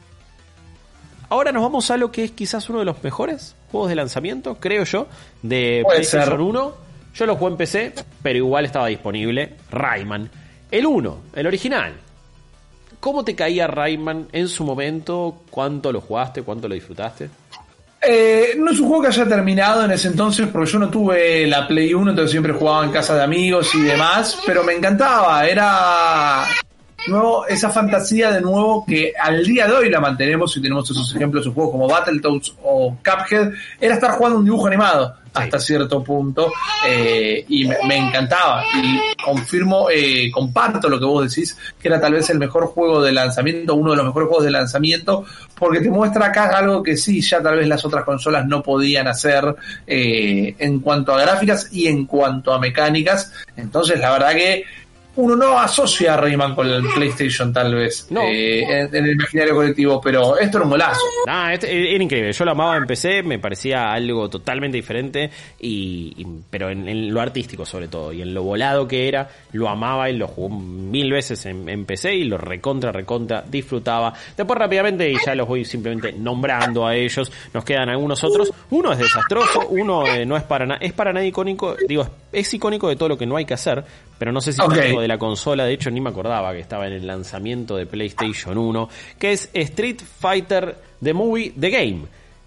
[1.29, 4.55] Ahora nos vamos a lo que es quizás uno de los mejores juegos de lanzamiento,
[4.59, 5.07] creo yo,
[5.41, 6.39] de Puede PlayStation ser.
[6.39, 6.73] 1.
[7.15, 9.55] Yo lo jugué en PC, pero igual estaba disponible.
[9.71, 10.29] Rayman.
[10.69, 11.93] El 1, el original.
[12.99, 15.41] ¿Cómo te caía Rayman en su momento?
[15.49, 16.43] ¿Cuánto lo jugaste?
[16.43, 17.29] ¿Cuánto lo disfrutaste?
[17.99, 21.47] Eh, no es un juego que haya terminado en ese entonces, porque yo no tuve
[21.47, 25.47] la Play 1, entonces siempre jugaba en casa de amigos y demás, pero me encantaba,
[25.47, 26.45] era...
[27.07, 31.15] nuevo, esa fantasía de nuevo que al día de hoy la mantenemos y tenemos esos
[31.15, 36.03] ejemplos en juegos como Battletoads o Cuphead, era estar jugando un dibujo animado hasta cierto
[36.03, 36.51] punto
[36.87, 38.63] eh, y me, me, encantaba.
[38.75, 43.01] Y confirmo, eh, comparto lo que vos decís, que era tal vez el mejor juego
[43.01, 45.25] de lanzamiento, uno de los mejores juegos de lanzamiento,
[45.57, 49.07] porque te muestra acá algo que sí, ya tal vez las otras consolas no podían
[49.07, 49.55] hacer
[49.87, 54.63] eh, en cuanto a gráficas y en cuanto a mecánicas, entonces la verdad que
[55.15, 58.21] uno no asocia a Rayman con el PlayStation tal vez No.
[58.23, 61.01] eh, en, en el imaginario colectivo, pero esto era un golazo.
[61.51, 62.31] Este- era increíble.
[62.33, 67.13] Yo lo amaba en PC, me parecía algo totalmente diferente, y, y- pero en, en
[67.13, 70.49] lo artístico sobre todo, y en lo volado que era, lo amaba y lo jugó
[70.57, 74.13] mil veces en, en PC y lo recontra, recontra, disfrutaba.
[74.35, 78.51] Después rápidamente, y ya los voy simplemente nombrando a ellos, nos quedan algunos otros.
[78.71, 82.09] Uno es desastroso, uno eh, no es para nada, es para nada icónico, digo, es,
[82.47, 83.83] es icónico de todo lo que no hay que hacer,
[84.17, 84.73] pero no sé si Ok.
[85.03, 88.57] De la consola, de hecho ni me acordaba que estaba en el lanzamiento de PlayStation
[88.57, 88.89] 1,
[89.19, 91.99] que es Street Fighter The Movie The Game.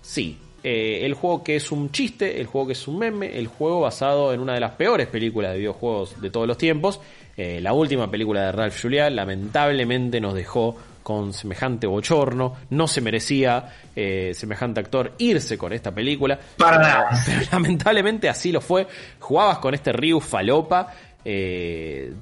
[0.03, 3.47] Sí, eh, el juego que es un chiste, el juego que es un meme, el
[3.47, 7.01] juego basado en una de las peores películas de videojuegos de todos los tiempos.
[7.37, 13.01] Eh, la última película de Ralph Juliá lamentablemente nos dejó con semejante bochorno, no se
[13.01, 16.37] merecía eh, semejante actor irse con esta película.
[16.57, 17.23] Para Pero- nada.
[17.25, 18.89] pero lamentablemente así lo fue.
[19.21, 20.93] Jugabas con este Ryu falopa.
[21.29, 22.13] Eh,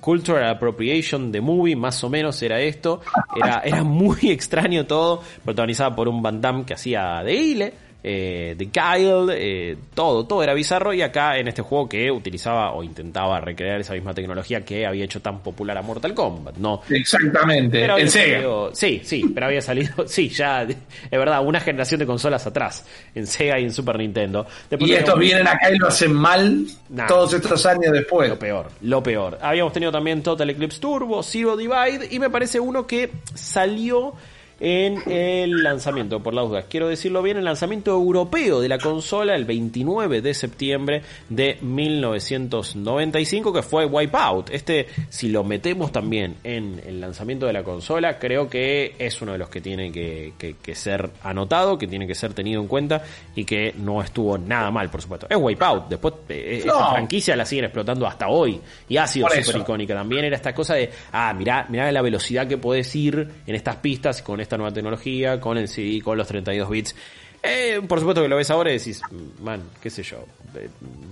[0.00, 3.02] cultural appropriation de movie, más o menos era esto.
[3.36, 5.22] Era, era muy extraño todo.
[5.44, 7.74] Protagonizada por un Van Damme que hacía de Ile.
[8.06, 12.72] Eh, de Kyle, eh, todo, todo era bizarro y acá en este juego que utilizaba
[12.72, 16.82] o intentaba recrear esa misma tecnología que había hecho tan popular a Mortal Kombat, ¿no?
[16.90, 18.34] Exactamente, Pero en Sega.
[18.36, 20.76] salido- sí, sí, pero había salido, sí, ya, es
[21.10, 24.46] verdad, una generación de consolas atrás, en Sega y en Super Nintendo.
[24.68, 27.06] Después Y estos vienen acá y lo hacen mal Nah.
[27.06, 28.28] todos estos años después.
[28.28, 29.38] Lo peor, lo peor.
[29.40, 34.12] Habíamos tenido también Total Eclipse Turbo, Zero Divide, y me parece uno que salió
[34.60, 36.66] en el lanzamiento, por las dudas.
[36.68, 43.52] Quiero decirlo bien, el lanzamiento europeo de la consola el 29 de septiembre de 1995,
[43.52, 44.50] que fue Wipeout.
[44.50, 49.32] Este, si lo metemos también en el lanzamiento de la consola, creo que es uno
[49.32, 52.68] de los que tiene que, que- que ser anotado, que tiene que ser tenido en
[52.68, 53.02] cuenta
[53.34, 55.26] y que no estuvo nada mal, por supuesto.
[55.28, 55.88] Es Wipeout.
[55.88, 56.90] Después, eh, esta No.
[56.90, 59.94] franquicia la siguen explotando hasta hoy y ha sido súper icónica.
[59.94, 63.76] También era esta cosa de, ah, mirá, mirá la velocidad que podés ir en estas
[63.76, 66.96] pistas con esta nueva tecnología, con el CD, con los 32 bits.
[67.42, 69.02] Eh, por supuesto que lo ves ahora y decís,
[69.42, 70.68] man, qué sé yo, eh,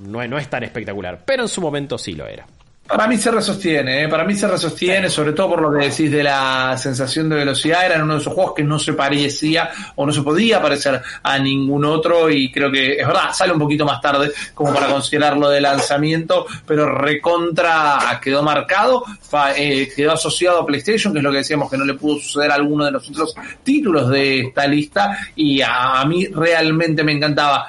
[0.06, 2.46] no, no es tan espectacular, pero en su momento sí lo era.
[2.86, 4.08] Para mí se resostiene, ¿eh?
[4.08, 7.86] para mí se resostiene, sobre todo por lo que decís de la sensación de velocidad.
[7.86, 11.38] Era uno de esos juegos que no se parecía o no se podía parecer a
[11.38, 15.48] ningún otro y creo que es verdad, sale un poquito más tarde como para considerarlo
[15.48, 21.30] de lanzamiento, pero recontra quedó marcado, fa- eh, quedó asociado a PlayStation, que es lo
[21.30, 24.66] que decíamos que no le pudo suceder a alguno de los otros títulos de esta
[24.66, 27.66] lista y a, a mí realmente me encantaba.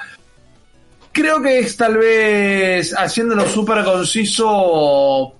[1.14, 5.32] Creo que es tal vez, haciéndolo súper conciso,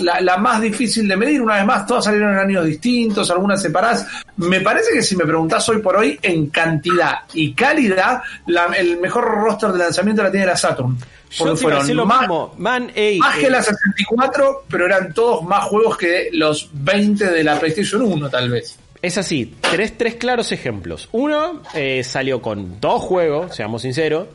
[0.00, 1.40] la, la más difícil de medir.
[1.40, 4.06] Una vez más, todas salieron en años distintos, algunas separadas.
[4.36, 9.00] Me parece que si me preguntás hoy por hoy, en cantidad y calidad, la- el
[9.00, 10.96] mejor roster de lanzamiento la tiene la Saturn.
[10.98, 11.04] Yo
[11.38, 15.12] Porque decir fueron lo más, mismo, man, ey, más eh, que la 64, pero eran
[15.12, 18.78] todos más juegos que los 20 de la PlayStation 1, tal vez.
[19.00, 21.08] Es así, tres, tres claros ejemplos.
[21.12, 24.26] Uno eh, salió con dos juegos, seamos sinceros.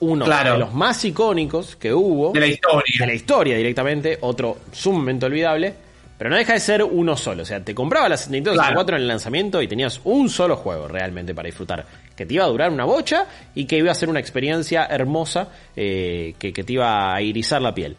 [0.00, 0.52] Uno Claro.
[0.52, 2.32] de los más icónicos que hubo.
[2.32, 2.94] De la historia.
[3.00, 4.18] de la historia directamente.
[4.20, 5.74] Otro sumamente olvidable.
[6.16, 7.42] Pero no deja de ser uno solo.
[7.44, 8.62] O sea, te compraba la Nintendo Claro.
[8.68, 11.86] 64 en el lanzamiento y tenías un solo juego realmente para disfrutar.
[12.16, 15.48] Que te iba a durar una bocha y que iba a ser una experiencia hermosa
[15.76, 17.96] eh, que, que te iba a irizar la piel.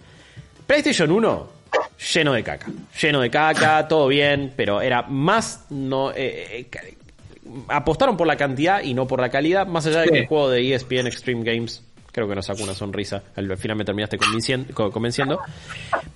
[0.67, 1.49] PlayStation 1,
[2.13, 2.67] lleno de caca.
[3.01, 5.65] Lleno de caca, todo bien, pero era más.
[5.69, 6.95] no eh, eh,
[7.67, 10.11] Apostaron por la cantidad y no por la calidad, más allá de Sí.
[10.13, 11.81] que el juego de ESPN Extreme Games
[12.19, 13.21] creo que nos sacó una sonrisa.
[13.35, 15.39] Al final me terminaste convencien- co- convenciendo.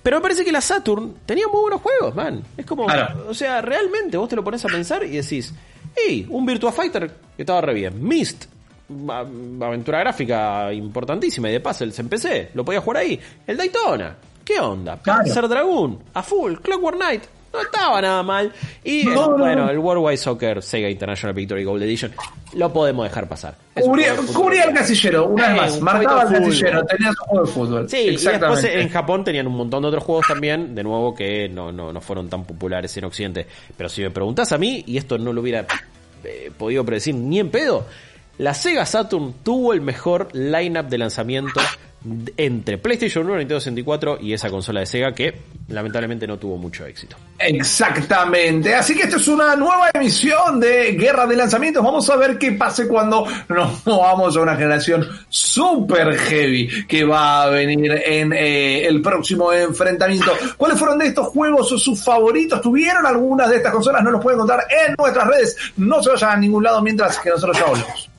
[0.02, 2.42] Pero me parece que la Saturn tenía muy buenos juegos, man.
[2.56, 3.26] Es como, Claro.
[3.28, 5.52] o sea, realmente vos te lo pones a pensar y decís,
[5.96, 8.02] hey, un Virtua Fighter que estaba re bien.
[8.06, 8.44] Myst,
[9.08, 9.20] a-
[9.66, 13.18] aventura gráfica importantísima y de puzzles en PC, lo podía jugar ahí.
[13.46, 14.14] El Daytona,
[14.44, 14.98] ¿qué onda?
[15.02, 15.22] Claro.
[15.24, 17.22] Panzer Dragoon, a full, Clockwork Knight.
[17.54, 18.52] No estaba nada mal.
[18.82, 19.70] Y No, el- no, bueno, no.
[19.70, 22.12] el Worldwide Soccer Sega International Victory Gold Edition
[22.54, 23.54] lo podemos dejar pasar.
[23.80, 25.80] Cubría, el casillero, una Eh, vez más.
[25.80, 27.88] Marcaba el casillero, tenías un juego de fútbol.
[27.90, 28.80] Sí, y después exactamente.
[28.80, 32.00] en Japón tenían un montón de otros juegos también, de nuevo que no, no, no
[32.00, 33.46] fueron tan populares en Occidente.
[33.76, 35.66] Pero si me preguntás a mí, y esto no lo hubiera
[36.24, 37.86] eh, podido predecir ni en pedo,
[38.38, 41.60] la Sega Saturn tuvo el mejor lineup de lanzamiento
[42.36, 45.34] entre PlayStation 1, Nintendo 64 y esa consola de Sega que
[45.68, 47.16] lamentablemente no tuvo mucho éxito.
[47.38, 51.82] Exactamente, así que esta es una nueva emisión de Guerra de Lanzamientos.
[51.82, 57.44] Vamos a ver qué pase cuando nos movamos a una generación super heavy que va
[57.44, 60.32] a venir en eh, el próximo enfrentamiento.
[60.56, 62.60] ¿Cuáles fueron de estos juegos sus favoritos?
[62.60, 64.02] ¿Tuvieron algunas de estas consolas?
[64.02, 65.56] No nos pueden contar en nuestras redes.
[65.76, 68.10] No se vayan a ningún lado mientras que nosotros ya volvemos.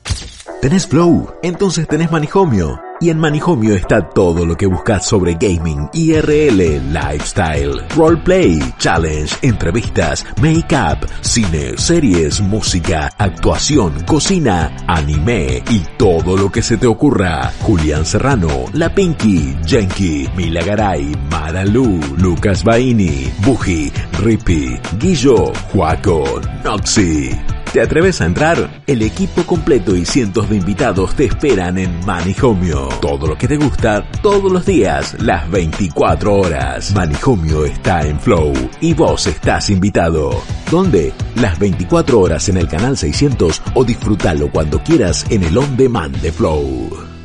[0.60, 1.32] ¿Tenés Flow?
[1.42, 2.85] Entonces tenés Manijomio.
[2.98, 10.24] Y en Manijomio está todo lo que buscas sobre gaming, IRL, lifestyle, roleplay, challenge, entrevistas,
[10.40, 17.52] make-up, cine, series, música, actuación, cocina, anime y todo lo que se te ocurra.
[17.60, 23.92] Julián Serrano, La Pinky, Jenky, Mila Garay, Maralu, Lucas Baini, Buji,
[24.22, 27.55] Rippy, Guillo, Juaco, Noxy.
[27.76, 28.82] ¿Te atreves a entrar?
[28.86, 32.88] El equipo completo y cientos de invitados te esperan en Manijomio.
[33.02, 36.94] Todo lo que te gusta, todos los días, las 24 horas.
[36.94, 40.42] Manijomio está en Flow y vos estás invitado.
[40.70, 41.12] ¿Dónde?
[41.34, 46.16] Las 24 horas en el canal 600 o disfrútalo cuando quieras en el on demand
[46.22, 47.15] de Flow.